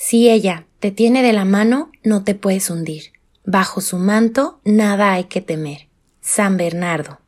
[0.00, 3.10] Si ella te tiene de la mano, no te puedes hundir.
[3.44, 5.88] Bajo su manto, nada hay que temer.
[6.20, 7.18] San Bernardo.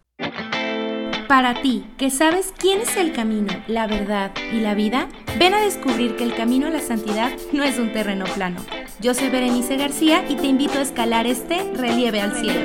[1.27, 5.61] Para ti, que sabes quién es el camino, la verdad y la vida, ven a
[5.61, 8.65] descubrir que el camino a la santidad no es un terreno plano.
[9.01, 12.61] Yo soy Berenice García y te invito a escalar este relieve al cielo.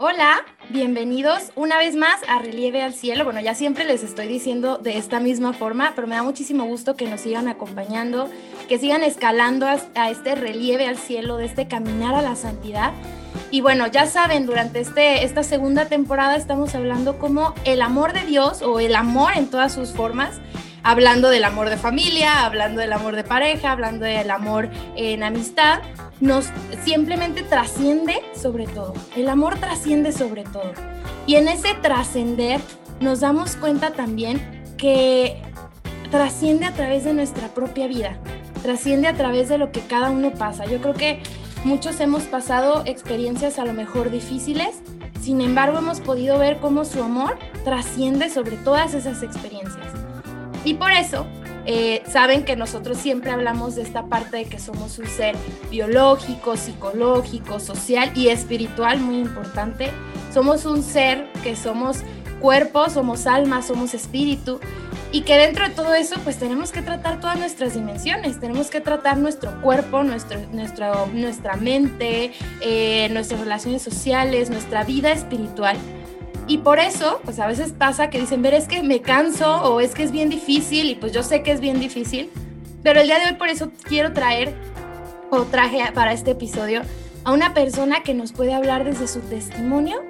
[0.00, 3.24] Hola, bienvenidos una vez más a Relieve al Cielo.
[3.24, 6.94] Bueno, ya siempre les estoy diciendo de esta misma forma, pero me da muchísimo gusto
[6.94, 8.30] que nos sigan acompañando,
[8.68, 12.92] que sigan escalando a, este relieve al cielo, de este caminar a la santidad.
[13.50, 18.24] Y bueno, ya saben, durante este, esta segunda temporada estamos hablando como el amor de
[18.24, 20.40] Dios o el amor en todas sus formas
[20.82, 25.80] hablando del amor de familia, hablando del amor de pareja, hablando del amor en amistad,
[26.20, 26.46] nos
[26.84, 28.94] simplemente trasciende sobre todo.
[29.16, 30.72] El amor trasciende sobre todo.
[31.26, 32.60] Y en ese trascender
[33.00, 34.40] nos damos cuenta también
[34.76, 35.42] que
[36.10, 38.18] trasciende a través de nuestra propia vida,
[38.62, 40.64] trasciende a través de lo que cada uno pasa.
[40.64, 41.22] Yo creo que
[41.64, 44.80] muchos hemos pasado experiencias a lo mejor difíciles,
[45.20, 49.87] sin embargo hemos podido ver cómo su amor trasciende sobre todas esas experiencias.
[50.68, 51.24] Y por eso
[51.64, 55.34] eh, saben que nosotros siempre hablamos de esta parte de que somos un ser
[55.70, 59.90] biológico, psicológico, social y espiritual, muy importante.
[60.30, 62.00] Somos un ser que somos
[62.38, 64.60] cuerpo, somos alma, somos espíritu
[65.10, 68.82] y que dentro de todo eso pues tenemos que tratar todas nuestras dimensiones, tenemos que
[68.82, 70.38] tratar nuestro cuerpo, nuestro,
[71.14, 75.78] nuestra mente, eh, nuestras relaciones sociales, nuestra vida espiritual
[76.48, 79.80] y por eso, pues a veces pasa que dicen, ver, es que me canso o
[79.80, 82.30] es que es bien difícil y pues yo sé que es bien difícil,
[82.82, 84.54] pero el día de hoy por eso quiero traer
[85.30, 86.82] o traje para este episodio
[87.24, 90.02] a una persona que nos puede hablar desde su testimonio,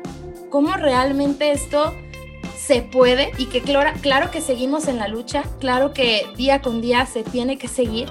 [0.48, 1.92] cómo realmente esto
[2.56, 6.80] se puede y que claro, claro que seguimos en la lucha, claro que día con
[6.80, 8.08] día se tiene que seguir,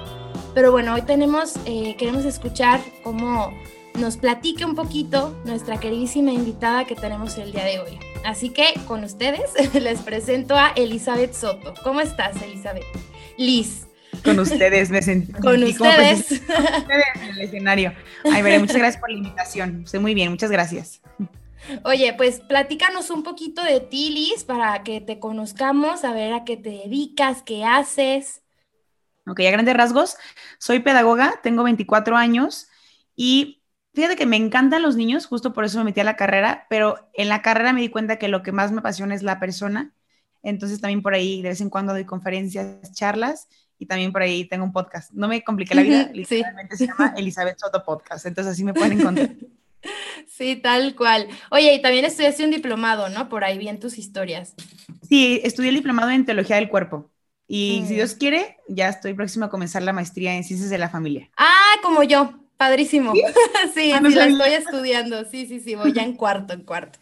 [0.54, 3.54] pero bueno, hoy tenemos, eh, queremos escuchar cómo
[3.98, 7.98] nos platique un poquito nuestra queridísima invitada que tenemos el día de hoy.
[8.24, 11.74] Así que con ustedes les presento a Elizabeth Soto.
[11.82, 12.84] ¿Cómo estás, Elizabeth?
[13.36, 13.86] Liz.
[14.24, 15.32] Con ustedes, me sentí.
[15.32, 16.40] Con ustedes.
[16.46, 17.92] Con ustedes en el escenario.
[18.24, 19.82] Ay, María, muchas gracias por la invitación.
[19.84, 21.00] Estoy muy bien, muchas gracias.
[21.84, 26.44] Oye, pues platícanos un poquito de ti, Liz, para que te conozcamos, a ver a
[26.44, 28.42] qué te dedicas, qué haces.
[29.26, 30.16] Ok, a grandes rasgos,
[30.58, 32.68] soy pedagoga, tengo 24 años
[33.14, 33.57] y
[33.98, 37.10] Fíjate que me encantan los niños, justo por eso me metí a la carrera, pero
[37.14, 39.92] en la carrera me di cuenta que lo que más me apasiona es la persona.
[40.44, 44.44] Entonces también por ahí de vez en cuando doy conferencias, charlas y también por ahí
[44.44, 45.10] tengo un podcast.
[45.14, 49.00] No me compliqué la vida, literalmente se llama Elizabeth Soto Podcast, entonces así me pueden
[49.00, 49.30] encontrar.
[50.28, 51.28] Sí, tal cual.
[51.50, 53.28] Oye, y también estudiaste un diplomado, ¿no?
[53.28, 54.54] Por ahí bien tus historias.
[55.08, 57.10] Sí, estudié el diplomado en Teología del Cuerpo.
[57.46, 57.96] Y si mm.
[57.96, 61.30] Dios quiere, ya estoy próxima a comenzar la maestría en Ciencias de la Familia.
[61.36, 62.47] Ah, como yo.
[62.58, 63.14] Padrísimo.
[63.14, 63.22] Sí,
[63.54, 65.24] ah, sí, la estoy estudiando.
[65.24, 66.98] Sí, sí, sí, voy ya en cuarto, en cuarto.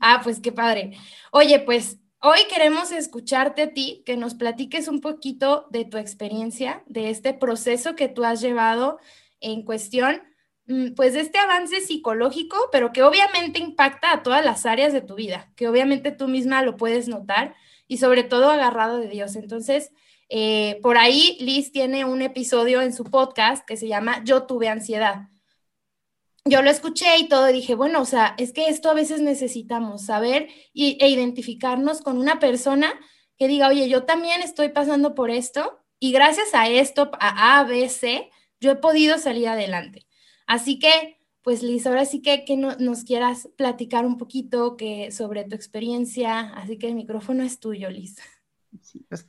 [0.00, 0.98] Ah, pues qué padre.
[1.30, 6.82] Oye, pues hoy queremos escucharte a ti, que nos platiques un poquito de tu experiencia,
[6.86, 8.98] de este proceso que tú has llevado
[9.40, 10.22] en cuestión,
[10.66, 15.02] mm, pues de este avance psicológico, pero que obviamente impacta a todas las áreas de
[15.02, 17.54] tu vida, que obviamente tú misma lo puedes notar
[17.86, 19.36] y sobre todo agarrado de Dios.
[19.36, 19.92] Entonces,
[20.28, 24.68] eh, por ahí Liz tiene un episodio en su podcast que se llama Yo tuve
[24.68, 25.28] ansiedad.
[26.44, 30.06] Yo lo escuché y todo, dije, bueno, o sea, es que esto a veces necesitamos
[30.06, 32.92] saber y, e identificarnos con una persona
[33.36, 37.64] que diga, oye, yo también estoy pasando por esto y gracias a esto, a A,
[37.64, 40.06] B, C, yo he podido salir adelante.
[40.46, 45.44] Así que, pues Liz, ahora sí que, que nos quieras platicar un poquito que, sobre
[45.44, 48.16] tu experiencia, así que el micrófono es tuyo, Liz.
[48.82, 49.26] Sí, pues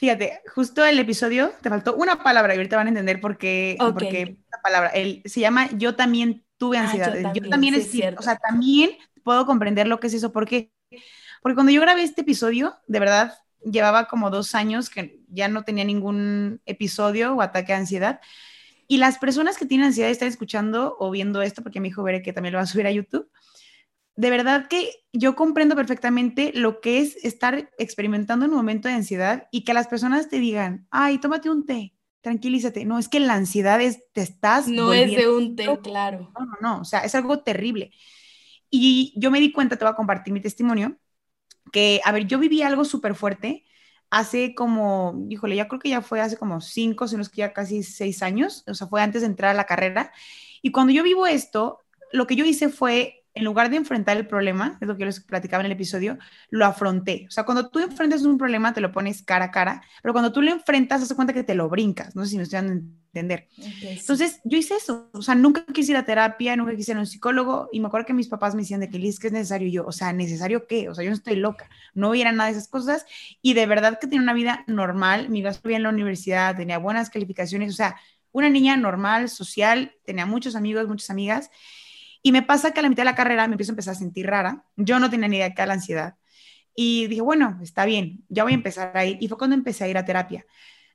[0.00, 3.76] Fíjate, justo el episodio te faltó una palabra y ahorita van a entender por qué,
[3.78, 4.88] porque la palabra.
[4.88, 7.34] El, se llama Yo también tuve ah, ansiedad.
[7.34, 8.18] yo también, es cierto.
[8.18, 10.32] O sea, también puedo comprender lo que es eso.
[10.32, 10.72] ¿Por qué?
[11.42, 15.64] Porque cuando yo grabé este episodio, de verdad, llevaba como dos años que ya no
[15.64, 18.20] tenía ningún episodio o ataque de ansiedad.
[18.88, 22.22] Y las personas que tienen ansiedad están escuchando o viendo esto, porque mi hijo veré
[22.22, 23.30] que también lo va a subir a YouTube
[24.16, 29.48] de verdad que yo comprendo perfectamente lo que es estar experimentando un momento de ansiedad
[29.50, 32.84] y que las personas te digan, ay, tómate un té, tranquilízate.
[32.84, 34.68] No, es que la ansiedad es, te estás...
[34.68, 36.32] No es de un té, claro.
[36.38, 37.92] No, no, no, o sea, es algo terrible.
[38.68, 40.98] Y yo me di cuenta, te voy a compartir mi testimonio,
[41.72, 43.64] que, a ver, yo viví algo súper fuerte
[44.10, 47.52] hace como, híjole, ya creo que ya fue hace como cinco, sino es que ya
[47.52, 50.12] casi seis años, o sea, fue antes de entrar a la carrera.
[50.62, 51.78] Y cuando yo vivo esto,
[52.12, 55.06] lo que yo hice fue en lugar de enfrentar el problema, es lo que yo
[55.06, 56.18] les platicaba en el episodio,
[56.50, 57.26] lo afronté.
[57.28, 60.32] O sea, cuando tú enfrentas un problema, te lo pones cara a cara, pero cuando
[60.32, 62.16] tú lo enfrentas, te cuenta que te lo brincas.
[62.16, 63.48] No sé si me estoy dando a entender.
[63.82, 65.10] Entonces, yo hice eso.
[65.12, 67.68] O sea, nunca quise ir a terapia, nunca quise ir a un psicólogo.
[67.72, 69.68] Y me acuerdo que mis papás me decían de que, Liz, ¿qué es necesario?
[69.68, 70.88] yo, o sea, ¿necesario qué?
[70.88, 71.68] O sea, yo no estoy loca.
[71.94, 73.06] No hubiera nada de esas cosas.
[73.42, 75.28] Y de verdad que tenía una vida normal.
[75.28, 77.72] Me iba bien en la universidad, tenía buenas calificaciones.
[77.72, 77.96] O sea,
[78.32, 81.50] una niña normal, social, tenía muchos amigos, muchas amigas.
[82.22, 83.98] Y me pasa que a la mitad de la carrera me empiezo a empezar a
[83.98, 84.64] sentir rara.
[84.76, 86.16] Yo no tenía ni idea de qué era la ansiedad.
[86.74, 89.18] Y dije, bueno, está bien, ya voy a empezar a ir.
[89.20, 90.44] Y fue cuando empecé a ir a terapia.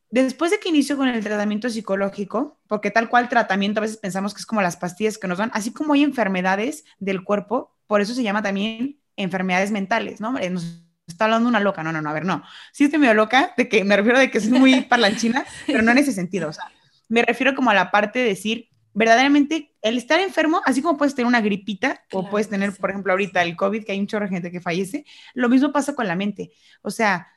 [0.10, 4.34] Después de que inicio con el tratamiento psicológico, porque tal cual tratamiento a veces pensamos
[4.34, 8.02] que es como las pastillas que nos dan, así como hay enfermedades del cuerpo, por
[8.02, 10.34] eso se llama también enfermedades mentales, ¿no?
[10.34, 12.44] Nos está hablando una loca, no, no, no, a ver, no.
[12.72, 15.92] Sí estoy medio loca, de que me refiero de que es muy parlanchina, pero no
[15.92, 16.72] en ese sentido, o sea,
[17.08, 21.14] me refiero como a la parte de decir, verdaderamente el estar enfermo, así como puedes
[21.14, 24.26] tener una gripita o puedes tener, por ejemplo, ahorita el COVID, que hay un chorro
[24.26, 25.06] de gente que fallece,
[25.36, 26.52] lo mismo pasa con la mente.
[26.82, 27.28] O sea,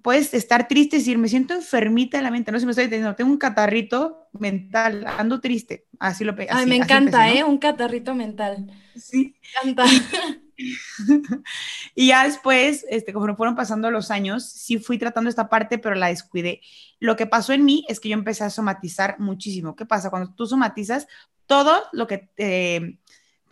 [0.00, 2.70] puedes estar triste y decir, me siento enfermita de la mente, no sé si me
[2.70, 7.44] estoy entendiendo, tengo un catarrito mental, ando triste, así lo Ay, me encanta, ¿eh?
[7.44, 8.70] Un catarrito mental.
[8.96, 9.34] Sí.
[9.64, 9.84] Me encanta.
[11.94, 15.94] y ya después, este, conforme fueron pasando los años, sí fui tratando esta parte, pero
[15.94, 16.60] la descuidé.
[17.00, 19.76] Lo que pasó en mí es que yo empecé a somatizar muchísimo.
[19.76, 20.10] ¿Qué pasa?
[20.10, 21.06] Cuando tú somatizas,
[21.46, 22.30] todo lo que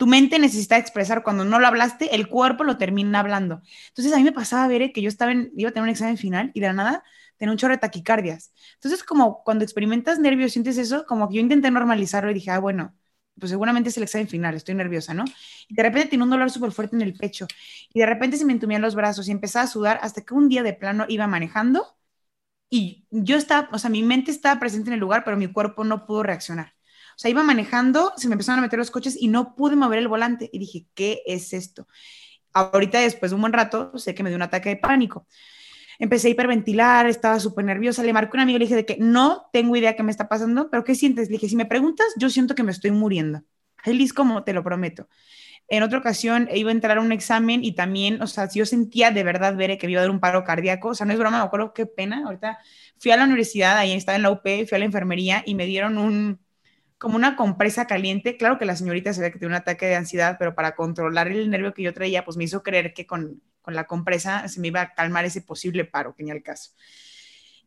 [0.01, 3.61] tu mente necesita expresar, cuando no lo hablaste, el cuerpo lo termina hablando.
[3.89, 6.17] Entonces a mí me pasaba ver que yo estaba en, iba a tener un examen
[6.17, 7.03] final y de la nada
[7.37, 8.51] tenía un chorro de taquicardias.
[8.73, 12.57] Entonces como cuando experimentas nervios, sientes eso, como que yo intenté normalizarlo y dije, ah,
[12.57, 12.95] bueno,
[13.41, 15.25] pues seguramente es el examen final, estoy nerviosa, ¿no?
[15.67, 17.47] Y de repente tenía un dolor súper fuerte en el pecho
[17.93, 20.49] y de repente se me entumían los brazos y empezaba a sudar hasta que un
[20.49, 21.97] día de plano iba manejando
[22.69, 25.83] y yo estaba, o sea, mi mente estaba presente en el lugar, pero mi cuerpo
[25.83, 26.73] no pudo reaccionar.
[27.15, 29.99] O sea, iba manejando, se me empezaron a meter los coches y no pude mover
[29.99, 31.87] el volante y dije, ¿qué es esto?
[32.53, 35.27] Ahorita, después de un buen rato, sé que me dio un ataque de pánico
[36.01, 38.97] empecé a hiperventilar, estaba súper nerviosa, le marqué a un amigo, le dije de que
[38.99, 41.27] no tengo idea qué me está pasando, pero ¿qué sientes?
[41.29, 43.43] Le dije, si me preguntas, yo siento que me estoy muriendo.
[43.77, 45.07] Feliz como te lo prometo.
[45.67, 49.11] En otra ocasión iba a entrar a un examen y también, o sea, yo sentía
[49.11, 51.37] de verdad ver que iba a dar un paro cardíaco, o sea, no es broma,
[51.37, 52.57] me acuerdo qué pena, ahorita
[52.97, 55.67] fui a la universidad, ahí estaba en la UP, fui a la enfermería y me
[55.67, 56.39] dieron un,
[56.97, 58.37] como una compresa caliente.
[58.37, 61.27] Claro que la señorita se ve que tiene un ataque de ansiedad, pero para controlar
[61.27, 64.59] el nervio que yo traía, pues me hizo creer que con, con la compresa se
[64.59, 66.71] me iba a calmar ese posible paro, que ni el caso.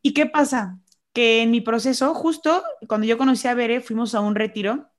[0.02, 0.78] ¿Y qué pasa?
[1.12, 4.90] Que en mi proceso, justo cuando yo conocí a Bere, fuimos a un retiro.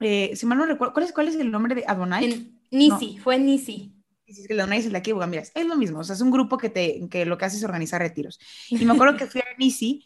[0.00, 2.52] Eh, si mal no recuerdo, ¿cuál es, ¿cuál es el nombre de Adonai?
[2.70, 3.94] Nisi, fue Nisi.
[4.26, 6.30] Es que Adonai es el de aquí, mira, es lo mismo, o sea, es un
[6.30, 8.38] grupo que, te, que lo que hace es organizar retiros.
[8.68, 10.04] Y me acuerdo que fui a Nisi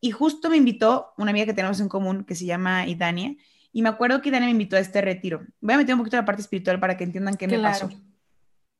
[0.00, 3.34] y justo me invitó una amiga que tenemos en común que se llama Idania.
[3.72, 5.46] Y me acuerdo que Idania me invitó a este retiro.
[5.60, 7.88] Voy a meter un poquito la parte espiritual para que entiendan qué me pasó.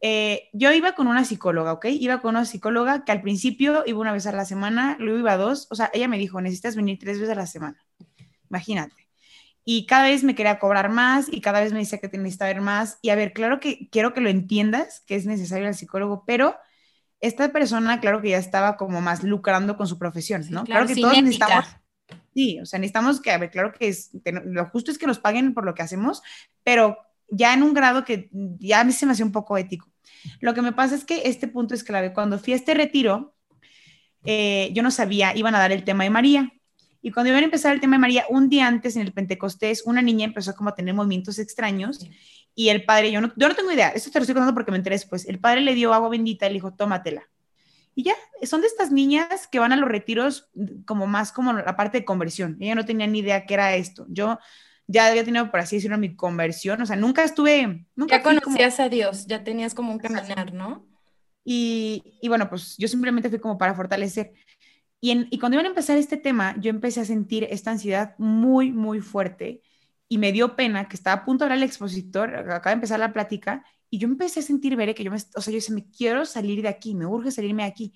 [0.05, 1.87] Eh, yo iba con una psicóloga, ¿ok?
[1.87, 5.37] Iba con una psicóloga que al principio iba una vez a la semana, luego iba
[5.37, 5.69] dos.
[5.71, 7.87] O sea, ella me dijo, necesitas venir tres veces a la semana.
[8.51, 9.09] Imagínate.
[9.65, 12.61] Y cada vez me quería cobrar más y cada vez me decía que necesitaba ver
[12.61, 12.99] más.
[13.01, 16.57] Y a ver, claro que quiero que lo entiendas, que es necesario el psicólogo, pero
[17.21, 20.65] esta persona, claro que ya estaba como más lucrando con su profesión, ¿no?
[20.65, 21.67] claro, que todos necesitamos.
[22.35, 24.11] Sí, o sea, necesitamos que, a ver, claro que es,
[24.45, 26.23] lo justo es que nos paguen por lo que hacemos,
[26.65, 26.99] pero
[27.29, 29.92] ya en un grado que ya a mí se me hace un poco ético.
[30.41, 32.13] Lo que me pasa es que este punto es clave.
[32.13, 33.35] Cuando fui a este retiro,
[34.25, 36.53] eh, yo no sabía, iban a dar el tema de María.
[37.01, 39.83] Y cuando iban a empezar el tema de María, un día antes en el Pentecostés,
[39.85, 42.07] una niña empezó como a tener movimientos extraños
[42.55, 44.71] y el padre, yo no, yo no tengo idea, esto te lo estoy contando porque
[44.71, 47.29] me enteré después, el padre le dio agua bendita y le dijo, tómatela.
[47.95, 50.49] Y ya, son de estas niñas que van a los retiros
[50.87, 52.57] como más como la parte de conversión.
[52.61, 54.07] Ella no tenía ni idea qué era esto.
[54.09, 54.39] Yo
[54.87, 56.81] ya había tenido, por así decirlo, mi conversión.
[56.83, 57.87] O sea, nunca estuve...
[57.97, 60.87] Nunca ya conocías a Dios, ya tenías como un caminar, ¿no?
[61.45, 64.33] Y, y, bueno, pues yo simplemente fui como para fortalecer.
[65.01, 68.15] Y, en, y cuando iban a empezar este tema, yo empecé a sentir esta ansiedad
[68.19, 69.63] muy, muy fuerte
[70.09, 73.01] y me dio pena que estaba a punto de hablar el expositor, acaba de empezar
[73.01, 75.75] la plática, y yo empecé a sentir, veré, que yo me, o sea, yo decía,
[75.75, 77.95] me quiero salir de aquí, me urge salirme de aquí.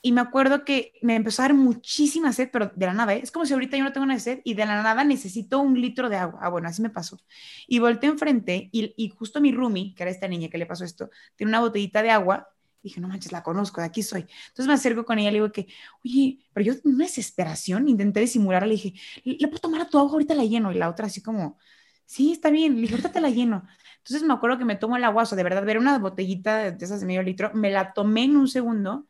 [0.00, 3.20] Y me acuerdo que me empezó a dar muchísima sed, pero de la nada, ¿eh?
[3.22, 5.80] es como si ahorita yo no tengo una sed y de la nada necesito un
[5.80, 6.38] litro de agua.
[6.42, 7.18] Ah, bueno, así me pasó.
[7.66, 10.84] Y volteé enfrente y, y justo mi roomie, que era esta niña que le pasó
[10.84, 12.48] esto, tiene una botellita de agua
[12.82, 14.20] dije, no manches, la conozco, de aquí soy.
[14.48, 15.68] Entonces me acerco con ella, le digo que,
[16.04, 20.12] oye, pero yo una desesperación intenté disimular, le dije, ¿le puedo tomar a tu agua?
[20.12, 20.72] Ahorita la lleno.
[20.72, 21.58] Y la otra así como,
[22.04, 23.66] sí, está bien, le dije, ahorita te la lleno.
[23.98, 26.70] Entonces me acuerdo que me tomo el agua, o sea, de verdad, ver una botellita
[26.70, 29.06] de esas de medio litro, me la tomé en un segundo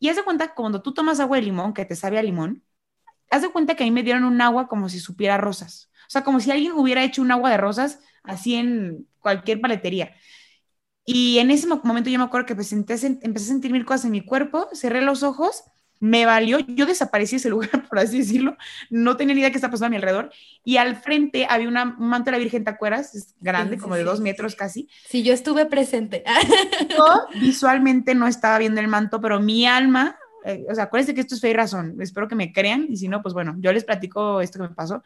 [0.00, 2.64] y haz de cuenta, cuando tú tomas agua de limón, que te sabe a limón,
[3.30, 5.90] haz de cuenta que a mí me dieron un agua como si supiera rosas.
[6.08, 10.14] O sea, como si alguien hubiera hecho un agua de rosas así en cualquier paletería.
[11.04, 14.24] Y en ese momento yo me acuerdo que empecé a sentir mil cosas en mi
[14.24, 15.64] cuerpo, cerré los ojos
[16.00, 18.56] me valió, yo desaparecí de ese lugar, por así decirlo,
[18.88, 20.32] no tenía ni idea qué estaba pasando a mi alrededor,
[20.64, 23.14] y al frente había una, un manto de la Virgen, ¿te acuerdas?
[23.14, 24.88] Es grande, como de dos metros casi.
[25.06, 26.24] Sí, yo estuve presente.
[26.96, 27.04] Yo
[27.40, 31.34] visualmente no estaba viendo el manto, pero mi alma, eh, o sea, acuérdense que esto
[31.34, 33.84] es fe y razón, espero que me crean, y si no, pues bueno, yo les
[33.84, 35.02] platico esto que me pasó.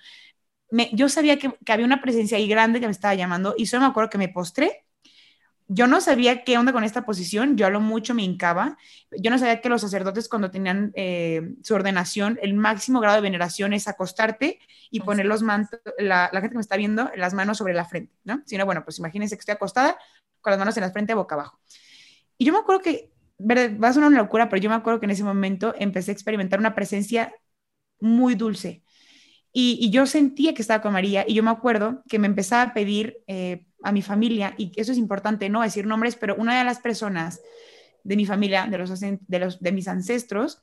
[0.71, 3.67] Me, yo sabía que, que había una presencia ahí grande que me estaba llamando, y
[3.67, 4.84] solo me acuerdo que me postré
[5.67, 8.77] yo no sabía qué onda con esta posición, yo a lo mucho me hincaba,
[9.11, 13.23] yo no sabía que los sacerdotes cuando tenían eh, su ordenación, el máximo grado de
[13.23, 14.59] veneración es acostarte
[14.91, 18.13] y poner los mantos, la, gente que me está viendo, las manos sobre la frente,
[18.25, 18.43] ¿no?
[18.45, 19.97] Si no, bueno, pues imagínense que estoy acostada
[20.43, 21.59] con las manos en la frente, boca abajo.
[22.37, 25.07] Y yo me acuerdo que, va a sonar una locura, pero yo me acuerdo que
[25.07, 27.35] en ese momento empecé a experimentar una presencia
[28.01, 28.85] muy dulce.
[29.51, 32.75] Y, yo sentía que estaba con María y yo me acuerdo que me empezaba a
[32.75, 33.23] pedir...
[33.27, 36.81] Eh, a mi familia, y eso es importante, no decir nombres, pero una de las
[36.81, 37.41] personas
[38.03, 40.63] de mi familia, de, los, de, los, de mis ancestros,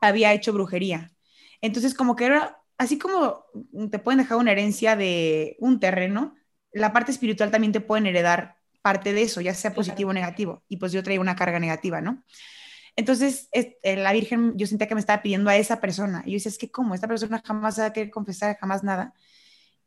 [0.00, 1.12] había hecho brujería.
[1.60, 3.44] Entonces, como que era, así como
[3.90, 6.34] te pueden dejar una herencia de un terreno,
[6.72, 10.62] la parte espiritual también te pueden heredar parte de eso, ya sea positivo o negativo.
[10.68, 12.24] Y pues yo traía una carga negativa, ¿no?
[12.96, 16.22] Entonces, eh, la Virgen, yo sentía que me estaba pidiendo a esa persona.
[16.24, 16.94] Y yo decía, es que, ¿cómo?
[16.94, 19.14] Esta persona jamás va a querer confesar, jamás nada.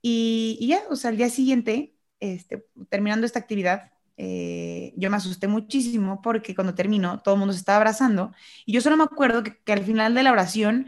[0.02, 1.93] Y, y ya, o sea, al día siguiente
[2.24, 7.54] este, terminando esta actividad, eh, yo me asusté muchísimo porque cuando terminó todo el mundo
[7.54, 8.32] se estaba abrazando.
[8.66, 10.88] Y yo solo me acuerdo que, al final de la oración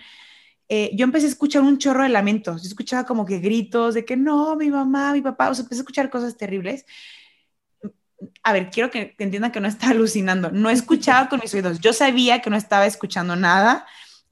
[0.69, 4.05] eh, yo empecé a escuchar un chorro de lamentos, yo escuchaba como que gritos de
[4.05, 6.85] que no, mi mamá, mi papá, o sea, empecé a escuchar cosas terribles.
[8.43, 11.91] A ver, quiero que, entiendan que no estaba alucinando, no escuchaba con mis oídos, yo
[11.93, 13.85] sabía que no estaba escuchando nada,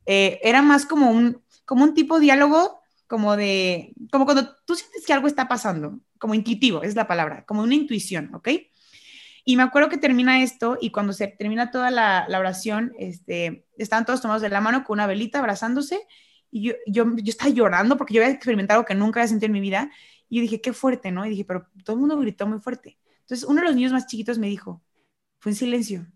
[0.05, 2.82] eh, era más como un, como un tipo de diálogo
[3.13, 7.46] como de, como cuando tú sientes que algo está pasando, como intuitivo, es la palabra,
[7.46, 8.50] como una intuición, ¿ok?
[9.46, 14.08] Y me acuerdo que termina esto y cuando se termina toda la, oración, este, estaban
[14.08, 16.00] todos tomados de la mano con una velita abrazándose
[16.50, 19.46] y yo, yo, yo estaba llorando porque yo había experimentado algo que nunca había sentido
[19.46, 19.91] en mi vida
[20.27, 21.24] y yo dije, qué fuerte, ¿no?
[21.24, 22.98] Y dije, pero todo el mundo gritó muy fuerte.
[23.20, 24.82] Entonces uno de los niños más chiquitos me dijo,
[25.38, 26.08] fue en silencio.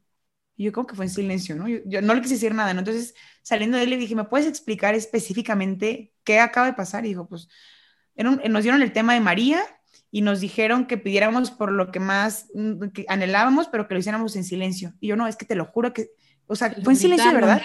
[0.58, 1.68] Y yo como que fue en silencio, ¿no?
[1.68, 2.80] Yo, no le quise decir nada, ¿no?
[2.80, 7.06] Entonces, saliendo de él, le dije, ¿me puedes explicar específicamente qué acaba de pasar?
[7.06, 7.48] Y dijo, pues,
[8.16, 9.62] nos dieron el tema de María
[10.10, 14.36] y nos dijeron que pidiéramos por lo que más mm, anhelábamos, pero que lo hiciéramos
[14.36, 14.94] en silencio.
[15.00, 16.10] Y yo, no, es que te lo juro que,
[16.48, 17.62] o sea, fue en silencio, ¿verdad?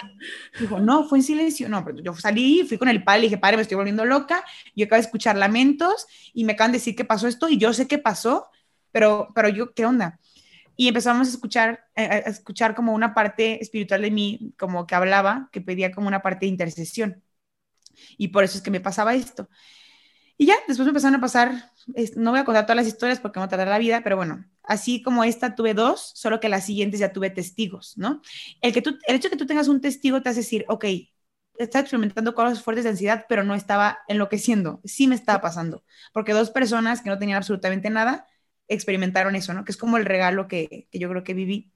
[0.59, 1.69] Dijo, no, fue en silencio.
[1.69, 4.43] No, pero yo salí, fui con el padre y dije, padre, me estoy volviendo loca.
[4.75, 7.73] Yo acabo de escuchar lamentos y me acaban de decir que pasó esto y yo
[7.73, 8.49] sé qué pasó,
[8.91, 10.19] pero, pero yo, ¿qué onda?
[10.75, 15.49] Y empezamos a escuchar, a escuchar como una parte espiritual de mí, como que hablaba,
[15.51, 17.23] que pedía como una parte de intercesión.
[18.17, 19.49] Y por eso es que me pasaba esto.
[20.37, 21.71] Y ya, después me empezaron a pasar,
[22.15, 25.01] no voy a contar todas las historias porque no tardar la vida, pero bueno, así
[25.03, 28.21] como esta tuve dos, solo que las siguientes ya tuve testigos, ¿no?
[28.61, 30.85] El, que tú, el hecho de que tú tengas un testigo te hace decir, ok,
[31.57, 36.33] estaba experimentando cosas fuertes de ansiedad, pero no estaba enloqueciendo, sí me estaba pasando, porque
[36.33, 38.27] dos personas que no tenían absolutamente nada
[38.67, 39.65] experimentaron eso, ¿no?
[39.65, 41.71] Que es como el regalo que, yo creo que viví.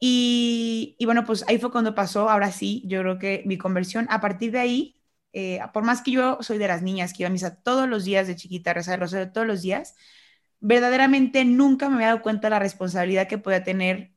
[0.00, 4.20] Y, bueno, pues ahí fue cuando pasó, ahora sí, yo creo que mi conversión, a
[4.20, 7.32] partir de ahí, eh, por más que yo soy de las niñas que iba a
[7.32, 9.96] misa todos los días de chiquita, rezar el rosario todos los días,
[10.60, 14.12] verdaderamente nunca me había dado cuenta de la responsabilidad que podía tener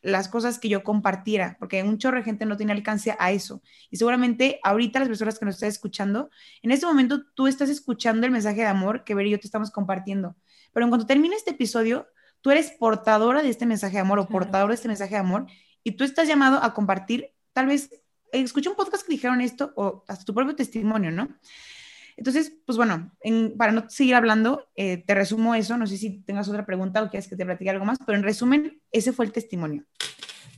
[0.00, 3.62] las cosas que yo compartiera, porque un chorro de gente no tiene alcance a eso.
[3.90, 6.30] Y seguramente ahorita las personas que nos están escuchando,
[6.62, 9.46] en este momento tú estás escuchando el mensaje de amor que Ver y yo te
[9.46, 10.36] estamos compartiendo.
[10.72, 12.06] Pero en cuanto termine este episodio,
[12.40, 15.46] tú eres portadora de este mensaje de amor o portador de este mensaje de amor
[15.82, 17.90] y tú estás llamado a compartir, tal vez,
[18.32, 21.28] escuché un podcast que dijeron esto o hasta tu propio testimonio, ¿no?
[22.18, 23.12] Entonces, pues bueno,
[23.56, 27.08] para no seguir hablando, eh, te resumo eso, no sé si tengas otra pregunta o
[27.08, 29.84] quieres que te platique algo más, pero en resumen, ese fue el testimonio.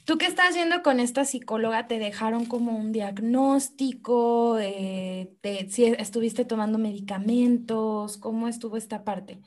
[0.07, 1.87] ¿Tú qué estás haciendo con esta psicóloga?
[1.87, 4.59] ¿Te dejaron como un diagnóstico?
[4.59, 5.37] Eh,
[5.69, 8.17] si estuviste tomando medicamentos?
[8.17, 9.39] ¿Cómo estuvo esta parte?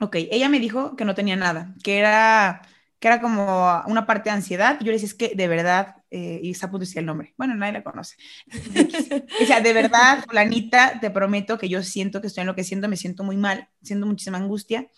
[0.00, 2.62] Ok, ella me dijo que no tenía nada, que era,
[3.00, 4.78] que era como una parte de ansiedad.
[4.80, 7.06] Yo le decía, es que de verdad, eh, y está a punto de decir el
[7.06, 7.34] nombre.
[7.36, 8.16] Bueno, nadie la conoce.
[9.42, 13.24] o sea, de verdad, Planita, te prometo que yo siento que estoy enloqueciendo, me siento
[13.24, 14.90] muy mal, siento muchísima angustia.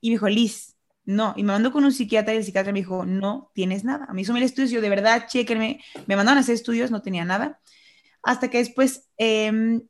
[0.00, 1.34] Y me dijo, Liz, no.
[1.36, 4.06] Y me mandó con un psiquiatra y el psiquiatra me dijo, no tienes nada.
[4.12, 5.80] Me hizo mil estudios, yo de verdad, chequenme.
[6.06, 7.60] Me mandaron a hacer estudios, no tenía nada.
[8.22, 9.82] Hasta que después em,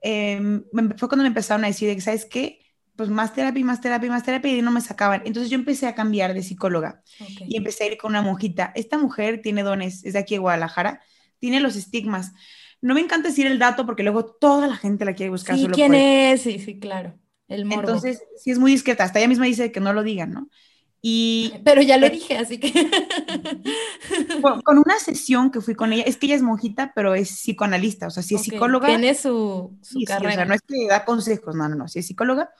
[0.00, 0.64] em,
[0.96, 2.63] fue cuando me empezaron a decir, ¿sabes qué?
[2.96, 5.22] Pues más terapia, más terapia, más terapia y no me sacaban.
[5.24, 7.02] Entonces yo empecé a cambiar de psicóloga
[7.40, 8.72] y empecé a ir con una monjita.
[8.74, 11.00] Esta mujer tiene dones, es de aquí de Guadalajara,
[11.38, 12.32] tiene los estigmas.
[12.80, 15.56] No me encanta decir el dato porque luego toda la gente la quiere buscar.
[15.56, 16.42] Sí, ¿quién es?
[16.42, 17.18] Sí, sí, claro.
[17.48, 17.82] El morbo.
[17.82, 20.48] Entonces, sí es muy discreta, hasta ella misma dice que no lo digan, ¿no?
[21.06, 22.72] Y, Pero ya lo dije, así que...
[24.64, 28.06] con, una sesión que fui con ella, es que ella es monjita, pero es psicoanalista,
[28.06, 28.86] o sea, si es psicóloga...
[28.86, 30.32] Tiene su, carrera.
[30.32, 32.54] o sea, no es que da consejos, no, no, no, si es psicóloga.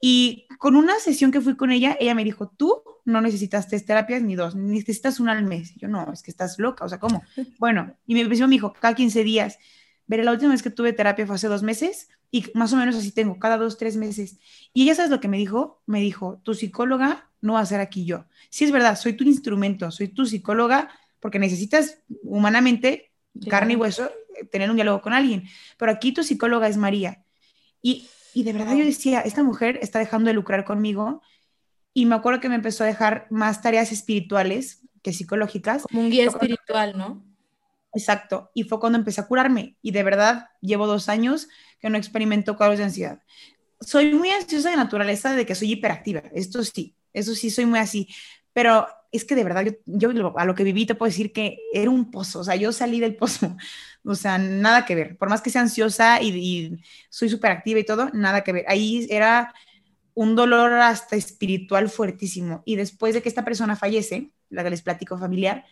[0.00, 3.84] Y con una sesión que fui con ella, ella me dijo, tú no necesitas tres
[3.84, 5.74] terapias ni dos, necesitas una al mes.
[5.74, 7.24] yo, no, es que estás loca, o sea, ¿cómo?
[7.58, 9.58] Bueno, y me me dijo, cada 15 días.
[10.06, 12.94] Veré, la última vez que tuve terapia fue hace dos meses y más o menos
[12.94, 14.38] así tengo, cada dos, tres meses.
[14.72, 15.82] Y ella, ¿sabes lo que me dijo?
[15.86, 18.26] Me dijo, tu psicóloga no va a ser aquí yo.
[18.50, 23.12] Sí, es verdad, soy tu instrumento, soy tu psicóloga porque necesitas humanamente,
[23.48, 24.10] carne y hueso,
[24.50, 25.44] tener un diálogo con alguien.
[25.78, 27.24] Pero aquí tu psicóloga es María.
[27.82, 31.22] Y, y de verdad yo decía, esta mujer está dejando de lucrar conmigo.
[31.94, 35.84] Y me acuerdo que me empezó a dejar más tareas espirituales que psicológicas.
[35.84, 37.24] Como un guía espiritual, ¿no?
[37.94, 38.50] Exacto.
[38.54, 39.76] Y fue cuando empecé a curarme.
[39.80, 41.48] Y de verdad, llevo dos años
[41.80, 43.20] que no experimento cuadros de ansiedad.
[43.80, 46.22] Soy muy ansiosa de naturaleza, de que soy hiperactiva.
[46.34, 48.08] Esto sí, eso sí, soy muy así.
[48.52, 51.58] Pero es que de verdad, yo, yo a lo que viví te puedo decir que
[51.72, 52.40] era un pozo.
[52.40, 53.56] O sea, yo salí del pozo.
[54.08, 55.16] O sea, nada que ver.
[55.18, 56.78] Por más que sea ansiosa y, y
[57.10, 58.64] soy activa y todo, nada que ver.
[58.68, 59.52] Ahí era
[60.14, 62.62] un dolor hasta espiritual fuertísimo.
[62.64, 65.64] Y después de que esta persona fallece, la que les platico familiar,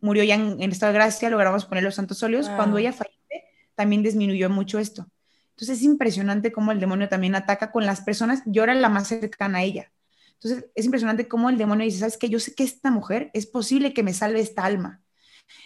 [0.00, 2.48] murió ya en, estado de gracia, logramos poner los santos óleos.
[2.50, 3.44] Cuando ella fallece,
[3.76, 5.06] también disminuyó mucho esto.
[5.50, 8.42] Entonces es impresionante cómo el demonio también ataca con las personas.
[8.46, 9.92] Yo era la más cercana a ella.
[10.40, 12.28] Entonces es impresionante cómo el demonio dice, ¿sabes qué?
[12.28, 15.02] Yo sé que esta mujer es posible que me salve esta alma.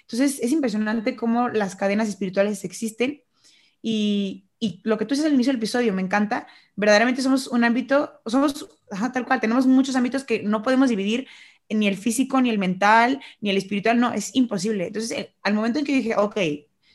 [0.03, 3.23] Entonces es impresionante cómo las cadenas espirituales existen
[3.83, 6.47] y, y lo que tú dices al inicio del episodio me encanta.
[6.77, 8.69] Verdaderamente somos un ámbito, somos
[9.13, 11.27] tal cual, tenemos muchos ámbitos que no podemos dividir
[11.69, 14.89] ni el físico, ni el mental, ni el espiritual, no, es imposible.
[14.89, 16.37] Entonces, eh, al momento en que dije, ok,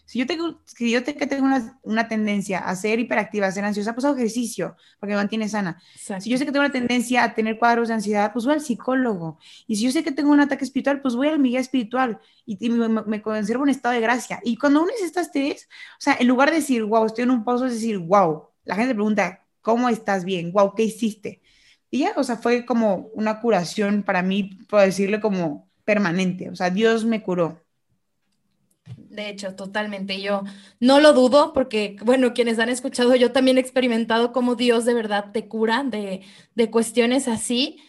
[0.05, 3.93] si yo tengo, si yo tengo una, una, tendencia a ser hiperactiva, a ser ansiosa,
[3.93, 5.81] pues hago ejercicio porque me mantiene sana.
[5.95, 8.61] Si yo sé que tengo una tendencia a tener cuadros de ansiedad, pues voy al
[8.61, 9.39] psicólogo.
[9.67, 12.19] Y si yo sé que tengo un ataque espiritual, pues voy al mi guía espiritual
[12.45, 14.39] y, me, conservo un estado de gracia.
[14.43, 17.31] Y cuando uno es estas tres, o sea, en lugar de decir, wow, estoy en
[17.31, 20.51] un pozo, es decir, wow, la gente pregunta, ¿cómo estás bien?
[20.51, 21.41] Wow, ¿qué hiciste?
[21.89, 26.55] Y ya, o sea, fue como una curación para mí, puedo decirle como permanente, o
[26.55, 27.64] sea, Dios me curó.
[28.97, 30.21] De hecho, totalmente.
[30.21, 30.43] Yo
[30.79, 34.93] no lo dudo porque, bueno, quienes han escuchado, yo también he experimentado cómo Dios de
[34.93, 36.21] verdad te cura de,
[36.55, 37.79] de cuestiones así.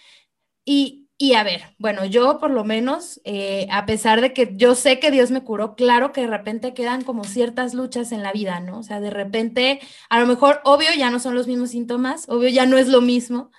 [0.64, 4.74] Y, y, a ver, bueno, yo por lo menos, eh, a pesar de que yo
[4.74, 8.32] sé que Dios me curó, claro que de repente quedan como ciertas luchas en la
[8.32, 8.80] vida, ¿no?
[8.80, 9.80] O sea, de repente,
[10.10, 13.00] a lo mejor, obvio, ya no son los mismos síntomas, obvio, ya no es lo
[13.00, 13.50] mismo,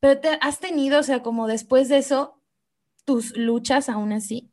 [0.00, 2.42] pero te has tenido, o sea, como después de eso,
[3.04, 4.52] tus luchas aún así.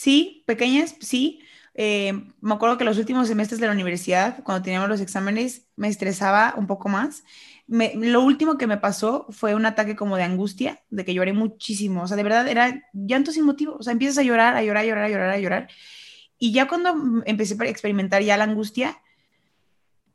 [0.00, 1.40] Sí, pequeñas, sí.
[1.74, 5.88] Eh, me acuerdo que los últimos semestres de la universidad, cuando teníamos los exámenes, me
[5.88, 7.22] estresaba un poco más.
[7.68, 12.02] lo último que me pasó fue un ataque como de angustia, de que lloré muchísimo.
[12.04, 13.76] O sea, de verdad era llanto sin motivo.
[13.78, 15.68] O sea, empiezas a llorar, a llorar, a llorar, a llorar, a llorar.
[16.38, 19.02] Y ya cuando empecé a experimentar ya la angustia,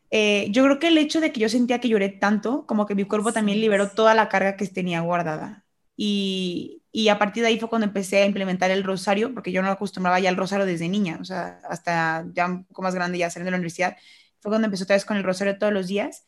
[0.10, 2.96] eh, yo creo que el hecho de que yo sentía que lloré tanto, como que
[2.96, 5.64] mi cuerpo también liberó toda la carga que tenía guardada.
[5.96, 9.62] Y, y, a partir de ahí fue cuando empecé a implementar el rosario, porque yo
[9.62, 13.18] no acostumbraba ya al rosario desde niña, o sea, hasta ya un poco más grande,
[13.18, 13.98] ya saliendo de la universidad,
[14.40, 16.26] fue cuando empecé otra vez con el rosario todos los días.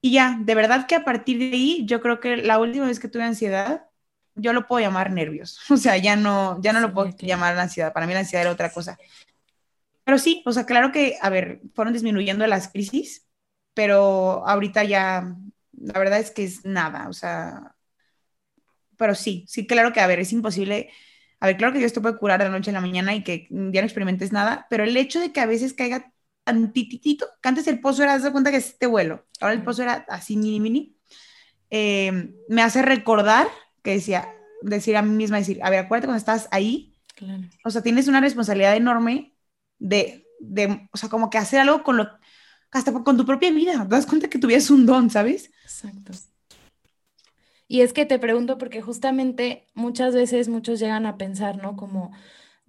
[0.00, 2.98] Y ya, de verdad que a partir de ahí, yo creo que la última vez
[2.98, 3.86] que tuve ansiedad,
[4.34, 5.60] yo lo puedo llamar nervios.
[5.70, 7.92] O sea, ya no, ya no lo puedo llamar ansiedad.
[7.92, 8.98] Para mí la ansiedad era otra cosa.
[10.04, 13.26] Pero sí, o sea, claro que, a ver, fueron disminuyendo las crisis,
[13.74, 15.36] pero ahorita ya,
[15.72, 17.73] la verdad es que es nada, o sea,
[18.96, 20.90] pero sí, sí, claro que, a ver, es imposible,
[21.40, 23.22] a ver, claro que Dios te puede curar de la noche a la mañana y
[23.22, 26.12] que ya no experimentes nada, pero el hecho de que a veces caiga
[26.44, 29.82] tantitito, que antes el pozo era, de cuenta que es este vuelo, ahora el pozo
[29.82, 30.96] era así mini, mini,
[31.70, 33.48] eh, me hace recordar
[33.82, 34.28] que decía,
[34.62, 36.94] decir a mí misma, decir, a ver, acuérdate cuando estás ahí,
[37.64, 39.34] o sea, tienes una responsabilidad enorme
[39.78, 42.08] de, de, o sea, como que hacer algo con lo,
[42.70, 45.50] hasta con tu propia vida, te das cuenta que tu vida es un don, ¿sabes?
[45.62, 46.12] Exacto.
[47.74, 51.74] Y es que te pregunto porque justamente muchas veces muchos llegan a pensar, ¿no?
[51.74, 52.12] Como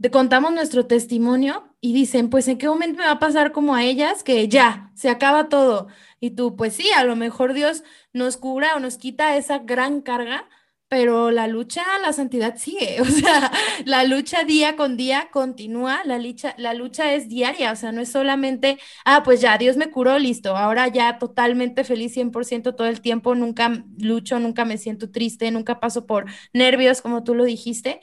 [0.02, 3.76] te contamos nuestro testimonio y dicen, pues en qué momento me va a pasar como
[3.76, 5.90] a ellas que ya, se acaba todo.
[6.20, 10.02] Y tú, pues sí, a lo mejor Dios nos cura o nos quita esa gran
[10.02, 10.50] carga,
[10.96, 13.52] pero la lucha, la santidad sigue, o sea,
[13.84, 18.00] la lucha día con día continúa, la lucha, la lucha es diaria, o sea, no
[18.00, 22.88] es solamente, ah, pues ya, Dios me curó, listo, ahora ya totalmente feliz 100% todo
[22.88, 27.44] el tiempo, nunca lucho, nunca me siento triste, nunca paso por nervios, como tú lo
[27.44, 28.00] dijiste.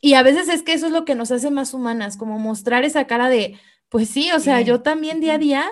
[0.00, 2.82] Y a veces es que eso es lo que nos hace más humanas, como mostrar
[2.82, 5.70] esa cara de, pues sí, o sea, yo también día a día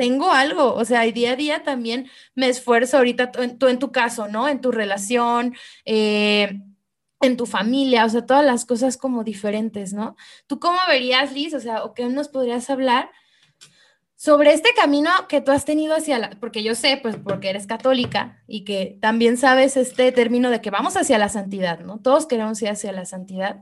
[0.00, 4.28] tengo algo, o sea, día a día también me esfuerzo ahorita, tú en, tu caso,
[4.28, 4.48] ¿no?
[4.48, 6.58] En tu relación, eh,
[7.20, 10.16] en tu familia, o sea, todas las cosas como diferentes, ¿no?
[10.46, 11.52] ¿Tú cómo verías, Liz?
[11.52, 13.10] O sea, ¿o qué nos podrías hablar
[14.16, 17.66] sobre este camino que tú has tenido hacia la, porque yo sé, pues porque eres
[17.66, 22.00] católica y que también sabes este término de que vamos hacia la santidad, ¿no?
[22.00, 23.60] Todos queremos ir hacia la santidad.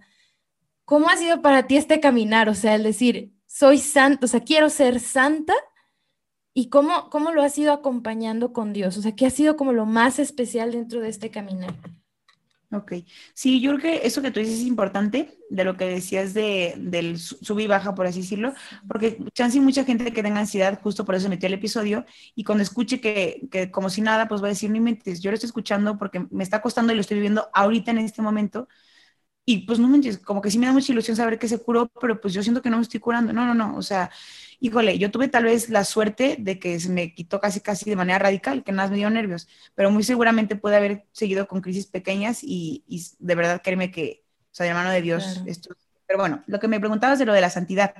[0.85, 2.48] ¿Cómo ha sido para ti este caminar?
[2.48, 5.55] O sea, el decir, soy santa, o sea, quiero ser santa
[6.59, 8.97] ¿Y cómo, cómo lo has ido acompañando con Dios?
[8.97, 11.73] O sea, ¿qué ha sido como lo más especial dentro de este caminar?
[12.73, 12.94] Ok,
[13.33, 16.75] sí, yo creo que eso que tú dices es importante, de lo que decías de,
[16.77, 18.55] del sub y baja, por así decirlo,
[18.88, 22.64] porque chance mucha gente que tenga ansiedad, justo por eso metió el episodio, y cuando
[22.64, 25.47] escuche que, que como si nada, pues va a decir, no mentes, yo lo estoy
[25.47, 28.66] escuchando porque me está costando y lo estoy viviendo ahorita en este momento,
[29.44, 31.88] y pues no mentes, como que sí me da mucha ilusión saber que se curó,
[32.01, 34.11] pero pues yo siento que no me estoy curando, no, no, no, o sea,
[34.61, 37.97] híjole, yo tuve tal vez la suerte de que se me quitó casi casi de
[37.97, 41.87] manera radical, que nada me dio nervios, pero muy seguramente puede haber seguido con crisis
[41.87, 42.85] pequeñas y,
[43.18, 45.75] de verdad créeme que, o sea, de mano de Dios, esto.
[46.07, 47.94] Pero bueno, lo que me preguntabas de lo de la santidad,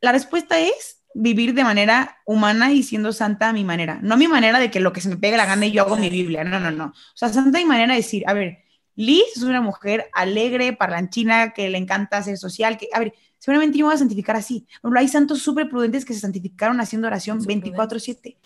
[0.00, 4.16] la respuesta es vivir de manera humana y siendo santa a mi manera, no a
[4.16, 6.10] mi manera de que lo que se me pegue la gana y yo hago mi
[6.10, 8.64] Biblia, no, no, no, o sea, santa mi manera de decir, a ver,
[8.96, 13.76] Liz es una mujer alegre, parlanchina, que le encanta ser social, que, a ver, seguramente
[13.76, 14.66] yo me voy a santificar así.
[14.80, 18.38] Por hay santos súper prudentes que se santificaron haciendo oración 24/7.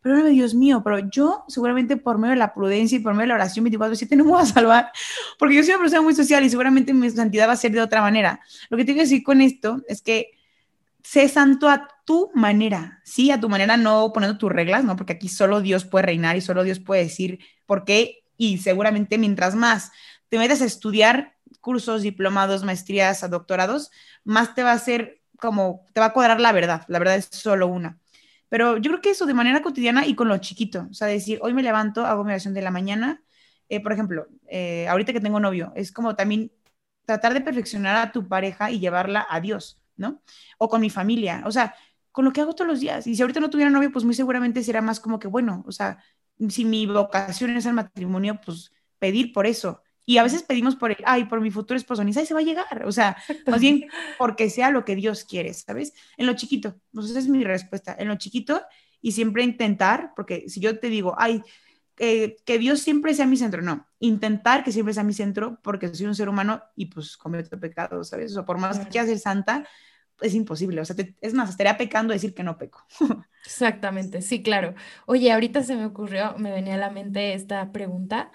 [0.00, 3.28] Pero Dios mío, pero yo seguramente por medio de la prudencia y por medio de
[3.30, 4.92] la oración 24/7 no me voy a salvar,
[5.40, 7.80] porque yo soy una persona muy social y seguramente mi santidad va a ser de
[7.80, 8.40] otra manera.
[8.70, 10.30] Lo que tengo que decir con esto es que
[11.02, 14.94] sé santo a tu manera, sí, a tu manera, no poniendo tus reglas, ¿no?
[14.94, 19.18] Porque aquí solo Dios puede reinar y solo Dios puede decir por qué y seguramente
[19.18, 19.90] mientras más
[20.28, 21.33] te metas a estudiar
[21.64, 23.90] cursos, diplomados, maestrías, doctorados,
[24.22, 27.28] más te va a hacer como, te va a cuadrar la verdad, la verdad es
[27.32, 27.98] solo una.
[28.50, 31.38] Pero yo creo que eso de manera cotidiana y con lo chiquito, o sea, decir,
[31.42, 33.24] hoy me levanto, hago mi oración de la mañana,
[33.70, 36.52] eh, por ejemplo, eh, ahorita que tengo novio, es como también
[37.06, 40.22] tratar de perfeccionar a tu pareja y llevarla a Dios, ¿no?
[40.58, 41.74] O con mi familia, o sea,
[42.12, 43.06] con lo que hago todos los días.
[43.06, 45.72] Y si ahorita no tuviera novio, pues muy seguramente será más como que, bueno, o
[45.72, 45.98] sea,
[46.48, 49.82] si mi vocación es el matrimonio, pues pedir por eso.
[50.06, 52.40] Y a veces pedimos por el, ay, por mi futuro esposo, ni sabe se va
[52.40, 52.84] a llegar.
[52.86, 53.86] O sea, más bien
[54.18, 55.94] porque sea lo que Dios quiere, ¿sabes?
[56.16, 56.76] En lo chiquito.
[56.92, 57.96] Pues esa es mi respuesta.
[57.98, 58.62] En lo chiquito
[59.00, 61.42] y siempre intentar, porque si yo te digo, ay,
[61.96, 63.86] que Dios siempre sea mi centro, no.
[64.00, 68.08] Intentar que siempre sea mi centro porque soy un ser humano y pues cometo pecados,
[68.08, 68.32] ¿sabes?
[68.32, 69.66] O sea, por más que quiera ser santa,
[70.20, 70.80] es imposible.
[70.80, 72.84] O sea, es más, estaría pecando decir que no peco.
[73.44, 74.74] Exactamente, sí, claro.
[75.06, 78.32] Oye, ahorita se me ocurrió, me venía a la mente esta pregunta.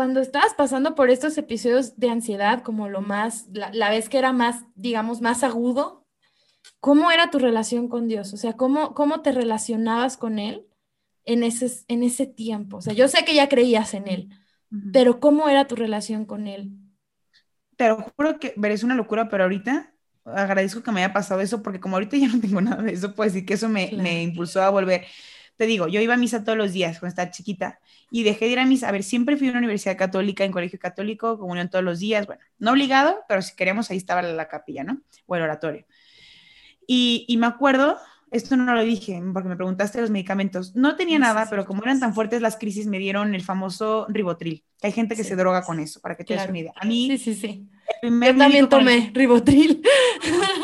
[0.00, 4.32] Cuando estabas pasando por estos episodios de ansiedad, como lo más, la, vez que era
[4.32, 6.06] más, digamos, más agudo,
[6.80, 8.32] ¿cómo era tu relación con Dios?
[8.32, 10.66] O sea, ¿cómo, cómo te relacionabas con Él
[11.26, 12.78] en ese, en ese tiempo?
[12.78, 14.30] O sea, yo sé que ya creías en Él,
[14.90, 16.70] pero ¿cómo era tu relación con Él?
[17.76, 19.92] Te lo juro que verás una locura, pero ahorita
[20.24, 23.14] agradezco que me haya pasado eso porque como ahorita ya no tengo nada de eso,
[23.14, 25.04] pues sí que eso me, me impulsó a volver.
[25.60, 28.52] Te digo, yo iba a misa todos los días cuando estaba chiquita y dejé de
[28.52, 28.88] ir a misa.
[28.88, 32.26] A ver, siempre fui a una universidad católica, en colegio católico, comunión todos los días.
[32.26, 35.02] Bueno, no obligado, pero si queríamos, ahí estaba la, capilla, ¿no?
[35.26, 35.84] O el oratorio.
[36.86, 37.98] Y, y me acuerdo
[38.30, 40.74] esto no lo dije porque me preguntaste los medicamentos.
[40.76, 44.64] No tenía nada, pero como eran tan fuertes las crisis, me dieron el famoso ribotril.
[44.82, 46.72] Hay gente que se droga con eso, para que te des una idea.
[46.76, 47.68] A mí, sí, sí, sí.
[48.02, 49.82] Yo también tomé ribotril.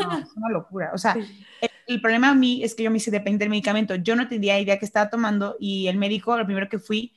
[0.07, 0.91] No, es una locura.
[0.95, 1.71] O sea, el,
[2.01, 3.95] problema a mí es que yo me hice depende del medicamento.
[3.95, 7.15] Yo no tenía idea que estaba tomando y el médico, lo primero que fui,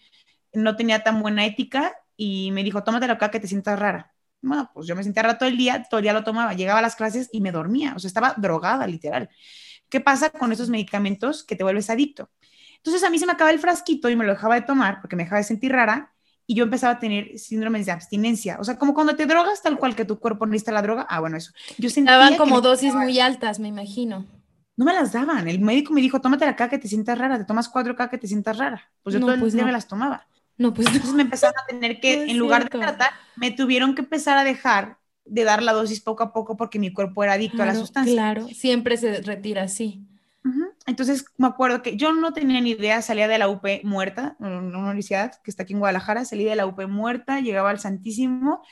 [0.53, 4.13] no tenía tan buena ética y me dijo, tómatelo acá que te sientas rara.
[4.41, 6.53] Bueno, pues yo me sentía rara todo el día, todo el día lo tomaba.
[6.53, 7.93] Llegaba a las clases y me dormía.
[7.95, 9.29] O sea, estaba drogada, literal.
[9.89, 12.29] ¿Qué pasa con esos medicamentos que te vuelves adicto?
[12.77, 15.15] Entonces a mí se me acaba el frasquito y me lo dejaba de tomar porque
[15.15, 16.13] me dejaba de sentir rara
[16.45, 18.57] y yo empezaba a tener síndrome de abstinencia.
[18.59, 21.05] O sea, como cuando te drogas tal cual que tu cuerpo necesita la droga.
[21.09, 21.51] Ah, bueno, eso.
[21.77, 24.25] Yo sentía Daban como dosis muy altas, me imagino.
[24.79, 25.45] No me las daban.
[25.49, 28.17] El médico me dijo, tómate acá que te sientas rara, te tomas cuatro acá que
[28.17, 28.89] te sientas rara.
[29.03, 30.25] Pues yo todo el pues día me las tomaba.
[30.57, 34.03] No, pues Entonces me empezaron a tener que, en lugar de tratar, me tuvieron que
[34.03, 37.61] empezar a dejar de dar la dosis poco a poco porque mi cuerpo era adicto
[37.61, 38.13] a la sustancia.
[38.13, 40.07] Claro, siempre se retira así.
[40.87, 44.77] Entonces me acuerdo que yo no tenía ni idea, salía de la UP muerta, una
[44.77, 48.63] universidad que está aquí en Guadalajara, salí de la UP muerta, llegaba al Santísimo,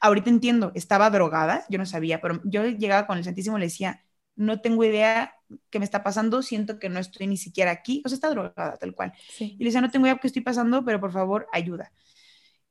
[0.00, 3.66] ahorita entiendo, estaba drogada, yo no sabía, pero yo llegaba con el Santísimo y le
[3.66, 4.02] decía,
[4.36, 5.34] no tengo idea
[5.70, 8.76] qué me está pasando, siento que no estoy ni siquiera aquí, o sea, está drogada
[8.78, 9.12] tal cual.
[9.38, 11.92] Y le decía, no tengo idea qué estoy pasando, pero por favor, ayuda.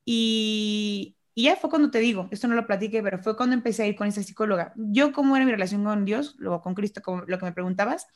[0.06, 3.84] Y, y ya fue cuando te digo, esto no lo platiqué, pero fue cuando empecé
[3.84, 4.74] a ir con esa psicóloga.
[4.78, 8.08] Yo, ¿cómo era mi relación con Dios, luego con Cristo, como lo que me preguntabas?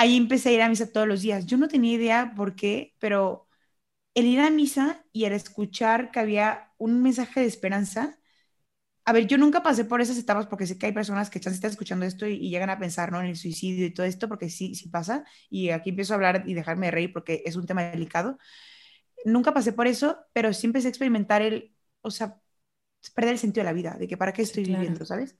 [0.00, 1.46] ahí empecé a ir a misa todos los días.
[1.46, 3.48] Yo no tenía idea por qué, pero
[4.14, 8.19] el ir a misa y el escuchar que había un mensaje de esperanza,
[9.04, 11.70] a ver, yo nunca pasé por esas etapas porque sé que hay personas que están
[11.70, 13.20] escuchando esto y, llegan a pensar ¿no?
[13.20, 15.24] en el suicidio y todo esto, porque sí, sí pasa.
[15.48, 18.38] Y aquí empiezo a hablar y dejarme de reír porque es un tema delicado.
[19.24, 22.40] Nunca pasé por eso, pero sí empecé a experimentar el, o sea,
[23.14, 25.36] perder el sentido de la vida, de que para qué estoy viviendo, ¿sabes?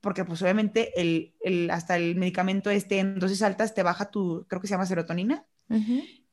[0.00, 4.46] Porque pues obviamente el, el, hasta el medicamento este en dosis altas te baja tu,
[4.48, 5.46] creo que se llama serotonina,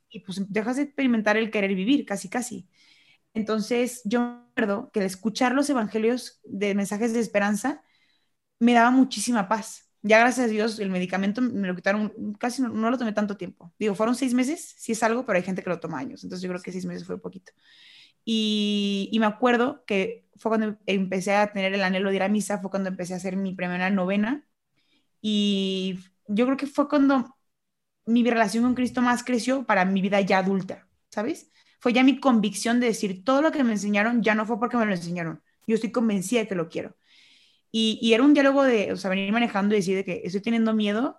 [0.09, 2.67] y pues dejas de experimentar el querer vivir, casi, casi.
[3.33, 7.83] Entonces, yo recuerdo que al escuchar los evangelios de mensajes de esperanza
[8.59, 9.89] me daba muchísima paz.
[10.01, 13.73] Ya gracias a Dios el medicamento me lo quitaron, casi no, lo tomé tanto tiempo.
[13.79, 16.23] Digo, fueron seis meses, sí es algo, pero hay gente que lo toma años.
[16.23, 17.51] Entonces yo creo que seis meses fue poquito.
[18.25, 22.29] Y, y, me acuerdo que fue cuando empecé a tener el anhelo de ir a
[22.29, 24.45] misa, fue cuando empecé a hacer mi primera novena.
[25.21, 27.37] Y yo creo que fue cuando
[28.05, 31.51] mi relación con Cristo más creció para mi vida ya adulta, ¿sabes?
[31.79, 34.77] Fue ya mi convicción de decir, todo lo que me enseñaron ya no fue porque
[34.77, 36.95] me lo enseñaron, yo estoy convencida de que lo quiero.
[37.71, 40.41] Y, y era un diálogo de, o sea, venir manejando y decir de que estoy
[40.41, 41.17] teniendo miedo,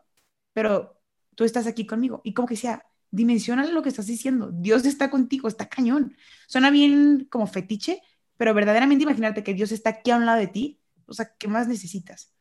[0.52, 1.00] pero
[1.36, 2.20] tú estás aquí conmigo.
[2.24, 6.16] Y como que sea, dimensiona lo que estás diciendo, Dios está contigo, está cañón.
[6.48, 8.02] Suena bien como fetiche,
[8.36, 11.48] pero verdaderamente imagínate que Dios está aquí a un lado de ti, o sea, ¿qué
[11.48, 12.32] más necesitas?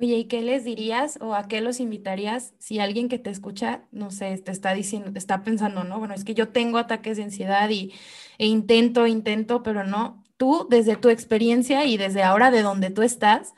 [0.00, 3.82] Oye, ¿y qué les dirías o a qué los invitarías si alguien que te escucha,
[3.90, 7.16] no sé, te está diciendo, te está pensando, no, bueno, es que yo tengo ataques
[7.16, 7.92] de ansiedad y,
[8.38, 13.02] e intento, intento, pero no, tú desde tu experiencia y desde ahora de donde tú
[13.02, 13.54] estás,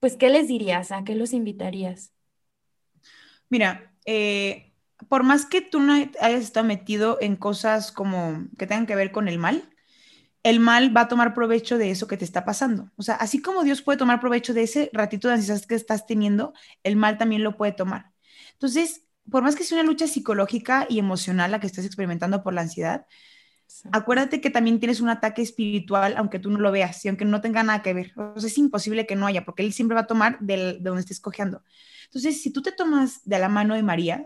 [0.00, 0.92] pues, ¿qué les dirías?
[0.92, 2.12] ¿A qué los invitarías?
[3.48, 4.72] Mira, eh,
[5.08, 9.12] por más que tú no hayas estado metido en cosas como que tengan que ver
[9.12, 9.68] con el mal,
[10.46, 12.92] el mal va a tomar provecho de eso que te está pasando.
[12.94, 16.06] O sea, así como Dios puede tomar provecho de ese ratito de ansiedad que estás
[16.06, 16.54] teniendo,
[16.84, 18.12] el mal también lo puede tomar.
[18.52, 22.54] Entonces, por más que sea una lucha psicológica y emocional la que estás experimentando por
[22.54, 23.06] la ansiedad,
[23.90, 27.40] acuérdate que también tienes un ataque espiritual, aunque tú no lo veas y aunque no
[27.40, 28.12] tenga nada que ver.
[28.16, 31.00] O sea, es imposible que no haya, porque Él siempre va a tomar de donde
[31.00, 31.64] estés cojeando.
[32.04, 34.24] Entonces, si tú te tomas de la mano de María,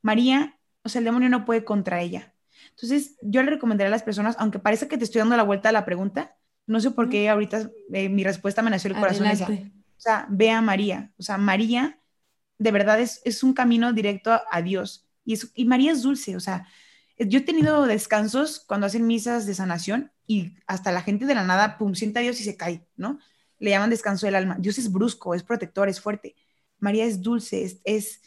[0.00, 2.35] María, o sea, el demonio no puede contra ella.
[2.76, 5.70] Entonces, yo le recomendaría a las personas, aunque parece que te estoy dando la vuelta
[5.70, 6.36] a la pregunta,
[6.66, 9.26] no sé por qué ahorita eh, mi respuesta me nació el corazón.
[9.26, 9.48] Esa.
[9.48, 11.12] O sea, ve a María.
[11.16, 11.98] O sea, María
[12.58, 15.08] de verdad es, es un camino directo a, Dios.
[15.24, 16.36] Y, y María es dulce.
[16.36, 16.66] O sea,
[17.18, 21.44] yo he tenido descansos cuando hacen misas de sanación y hasta la gente de la
[21.44, 23.18] nada, pum, sienta a Dios y se cae, ¿no?
[23.58, 24.56] Le llaman descanso del alma.
[24.58, 26.34] Dios es brusco, es protector, es fuerte.
[26.78, 28.20] María es dulce, es, es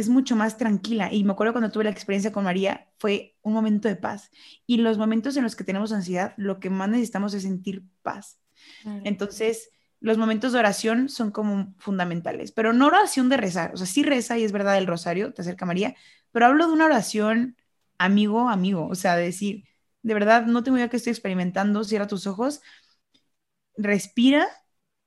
[0.00, 1.12] es mucho más tranquila.
[1.12, 4.30] Y me acuerdo cuando tuve la experiencia con María, fue un momento de paz.
[4.66, 8.40] Y los momentos en los que tenemos ansiedad, lo que más necesitamos es sentir paz.
[9.04, 13.72] Entonces, los momentos de oración son como fundamentales, pero no oración de rezar.
[13.74, 15.94] O sea, sí reza y es verdad el rosario, te acerca María,
[16.32, 17.56] pero hablo de una oración
[17.98, 18.86] amigo, amigo.
[18.88, 19.64] O sea, decir,
[20.02, 22.62] de verdad, no tengo idea que estoy experimentando, cierra tus ojos,
[23.76, 24.48] respira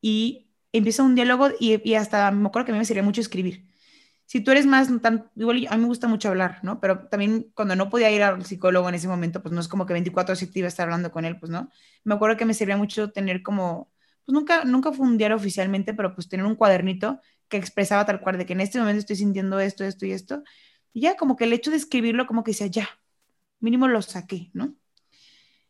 [0.02, 3.22] y empieza un diálogo y, y hasta me acuerdo que a mí me sería mucho
[3.22, 3.73] escribir
[4.26, 6.80] si tú eres más, tan, igual a mí me gusta mucho hablar, ¿no?
[6.80, 9.86] Pero también cuando no podía ir al psicólogo en ese momento, pues no es como
[9.86, 11.70] que 24 horas iba a estar hablando con él, pues no.
[12.04, 13.92] Me acuerdo que me servía mucho tener como,
[14.26, 18.22] pues nunca, nunca fue un diario oficialmente, pero pues tener un cuadernito que expresaba tal
[18.22, 20.44] cual de que en este momento estoy sintiendo esto, esto y esto.
[20.94, 22.90] Y ya como que el hecho de escribirlo como que decía, ya,
[23.60, 24.76] mínimo lo saqué, ¿no?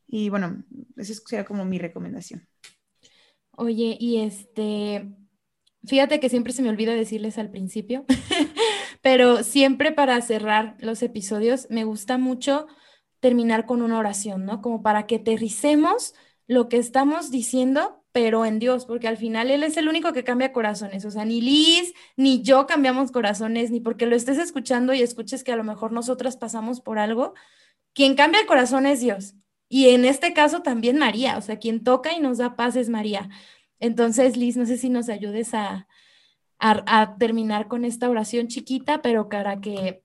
[0.07, 0.63] Y bueno,
[0.95, 2.47] esa sería como mi recomendación.
[3.55, 5.11] Oye, y este,
[5.85, 8.05] Fíjate que siempre se me olvida decirles al principio,
[9.01, 12.67] pero siempre para cerrar los episodios me gusta mucho
[13.19, 14.61] terminar con una oración, ¿no?
[14.61, 16.13] Como para que aterricemos
[16.47, 20.23] lo que estamos diciendo, pero en Dios, porque al final Él es el único que
[20.23, 21.05] cambia corazones.
[21.05, 25.43] O sea, ni Liz ni yo cambiamos corazones, ni porque lo estés escuchando y escuches
[25.43, 27.33] que a lo mejor nosotras pasamos por algo.
[27.93, 29.35] Quien cambia el corazón es Dios.
[29.69, 32.89] Y en este caso también María, o sea, quien toca y nos da paz es
[32.89, 33.29] María.
[33.83, 35.87] Entonces, Liz, no sé si nos ayudes a,
[37.19, 40.01] terminar con esta oración chiquita, pero para que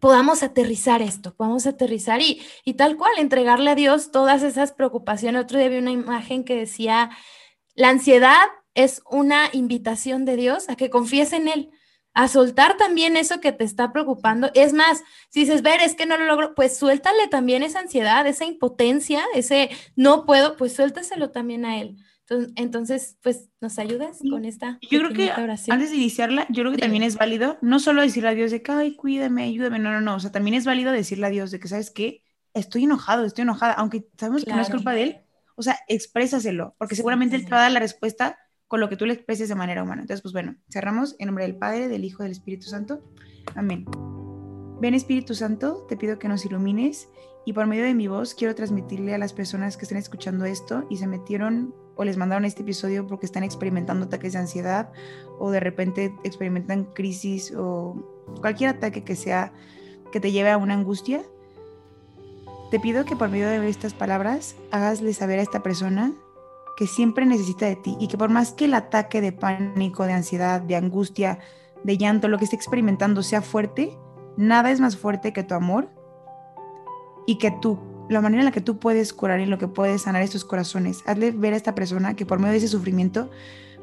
[0.00, 5.42] podamos aterrizar esto, podamos aterrizar y, y tal cual, entregarle a Dios todas esas preocupaciones.
[5.42, 7.10] Otro día vi una imagen que decía,
[7.74, 8.40] la ansiedad
[8.72, 11.70] es una invitación de Dios a que confíes en Él,
[12.14, 14.50] a soltar también eso que te está preocupando.
[14.54, 18.26] Es más, si dices, ver, es que no lo logro, pues suéltale también esa ansiedad,
[18.26, 21.98] esa impotencia, ese no puedo, pues suéltaselo también a Él.
[22.56, 26.78] Entonces, pues, ¿nos ayudas con esta Yo creo que antes de iniciarla, yo creo que
[26.78, 30.00] también es válido, no solo decirle a Dios de que, ay, cuídame, ayúdame, no, no,
[30.00, 32.22] no, o sea, también es válido decirle a Dios de que, ¿sabes qué?
[32.54, 35.16] Estoy enojado, estoy enojada, aunque sabemos que no es culpa de Él,
[35.56, 38.96] o sea, exprésaselo, porque seguramente Él te va a dar la respuesta con lo que
[38.96, 40.02] tú le expreses de manera humana.
[40.02, 43.02] Entonces, pues bueno, cerramos en nombre del Padre, del Hijo, del Espíritu Santo.
[43.54, 43.84] Amén.
[44.80, 47.08] Ven Espíritu Santo, te pido que nos ilumines
[47.44, 50.86] y por medio de mi voz quiero transmitirle a las personas que estén escuchando esto
[50.90, 54.92] y se metieron o les mandaron este episodio porque están experimentando ataques de ansiedad
[55.38, 57.96] o de repente experimentan crisis o
[58.40, 59.52] cualquier ataque que sea
[60.10, 61.22] que te lleve a una angustia.
[62.70, 66.12] Te pido que por medio de estas palabras hagasle saber a esta persona
[66.76, 70.14] que siempre necesita de ti y que por más que el ataque de pánico, de
[70.14, 71.38] ansiedad, de angustia,
[71.84, 73.96] de llanto, lo que esté experimentando sea fuerte,
[74.36, 75.88] nada es más fuerte que tu amor
[77.26, 77.78] y que tú,
[78.12, 81.02] la manera en la que tú puedes curar y lo que puedes sanar estos corazones.
[81.06, 83.30] Hazle ver a esta persona que por medio de ese sufrimiento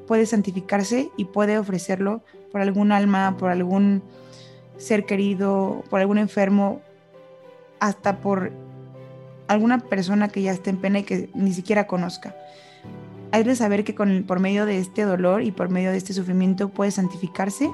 [0.07, 4.01] puede santificarse y puede ofrecerlo por algún alma, por algún
[4.77, 6.81] ser querido, por algún enfermo,
[7.79, 8.51] hasta por
[9.47, 12.35] alguna persona que ya esté en pena y que ni siquiera conozca.
[13.31, 16.69] Hazle saber que con, por medio de este dolor y por medio de este sufrimiento
[16.69, 17.69] puede santificarse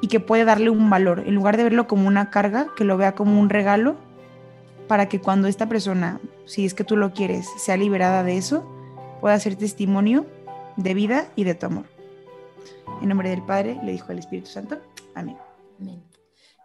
[0.00, 1.22] y que puede darle un valor.
[1.26, 3.96] En lugar de verlo como una carga, que lo vea como un regalo
[4.88, 8.66] para que cuando esta persona, si es que tú lo quieres, sea liberada de eso,
[9.20, 10.26] pueda ser testimonio
[10.76, 11.86] de vida y de tu amor.
[13.00, 14.78] En nombre del Padre, le dijo el Espíritu Santo.
[15.14, 15.36] Amén.
[15.80, 16.02] Amén.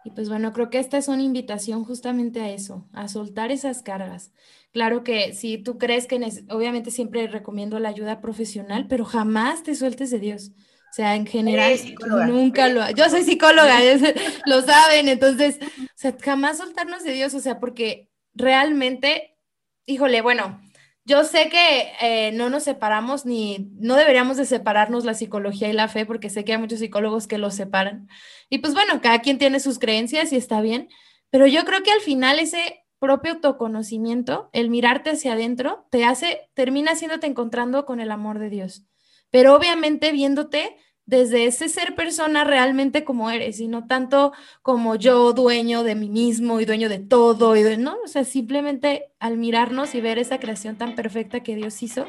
[0.04, 3.82] Y pues bueno, creo que esta es una invitación justamente a eso, a soltar esas
[3.82, 4.32] cargas.
[4.72, 6.16] Claro que si tú crees que,
[6.50, 10.52] obviamente siempre recomiendo la ayuda profesional, pero jamás te sueltes de Dios.
[10.90, 11.78] O sea, en general,
[12.26, 12.88] nunca lo...
[12.92, 13.78] Yo soy psicóloga,
[14.46, 18.07] lo saben, entonces, o sea, jamás soltarnos de Dios, o sea, porque
[18.38, 19.36] realmente,
[19.86, 20.60] híjole, bueno,
[21.04, 25.72] yo sé que eh, no nos separamos ni no deberíamos de separarnos la psicología y
[25.72, 28.08] la fe porque sé que hay muchos psicólogos que los separan.
[28.48, 30.88] Y pues bueno, cada quien tiene sus creencias y está bien,
[31.30, 36.50] pero yo creo que al final ese propio autoconocimiento, el mirarte hacia adentro, te hace,
[36.54, 38.84] termina haciéndote encontrando con el amor de Dios.
[39.30, 40.76] Pero obviamente viéndote
[41.08, 46.10] desde ese ser persona realmente como eres y no tanto como yo dueño de mí
[46.10, 50.18] mismo y dueño de todo y de, no, o sea, simplemente al mirarnos y ver
[50.18, 52.04] esa creación tan perfecta que Dios hizo,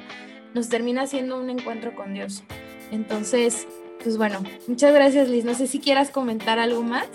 [0.53, 2.43] nos termina haciendo un encuentro con Dios.
[2.91, 3.67] Entonces,
[4.03, 5.45] pues bueno, muchas gracias Liz.
[5.45, 7.07] No sé si quieras comentar algo más.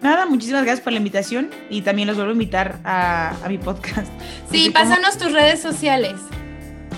[0.00, 4.10] Nada, muchísimas gracias por la invitación y también los vuelvo a invitar a, mi podcast.
[4.50, 6.14] Sí, pásanos tus redes sociales.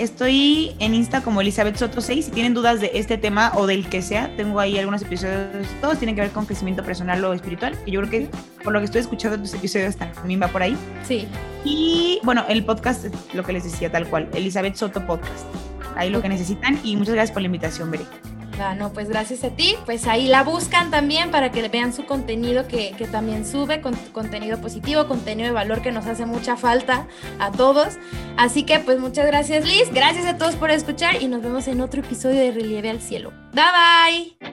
[0.03, 2.25] Estoy en Insta como Elizabeth Soto 6.
[2.25, 5.65] Si tienen dudas de este tema o del que sea, tengo ahí algunos episodios.
[5.81, 7.79] Todos tienen que ver con crecimiento personal o espiritual.
[7.87, 8.31] Y yo creo que
[8.65, 10.77] por lo que estoy escuchando tus episodios también va por ahí.
[11.07, 11.29] Sí.
[11.65, 15.47] Y bueno, el podcast, lo que les decía tal cual, Elizabeth Soto Podcast.
[15.95, 16.81] Ahí lo que necesitan.
[16.83, 18.32] Y muchas gracias por la invitación, Bere.
[18.77, 19.75] No, pues gracias a ti.
[19.85, 24.61] Pues ahí la buscan también para que vean su contenido que, también sube, con, contenido
[24.61, 27.07] positivo, contenido de valor que nos hace mucha falta
[27.39, 27.99] a todos.
[28.37, 31.81] Así que pues muchas gracias Liz, gracias a todos por escuchar y nos vemos en
[31.81, 33.33] otro episodio de Relieve al Cielo.
[33.53, 34.53] Bye bye.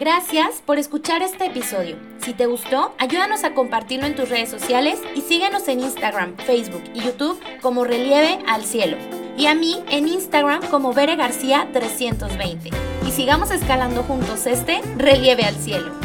[0.00, 1.96] Gracias por escuchar este episodio.
[2.18, 6.82] Si te gustó, ayúdanos a compartirlo en tus redes sociales y síguenos en Instagram, Facebook
[6.94, 8.96] y YouTube como Relieve al Cielo.
[9.36, 15.44] Y a mí en Instagram como Bere García 320 y sigamos escalando juntos este relieve
[15.44, 16.03] al cielo.